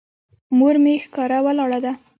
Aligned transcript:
مور 0.57 0.75
مې 0.83 0.93
ښکاره 1.03 1.39
ولاړه 1.45 1.79
ده. 1.85 1.91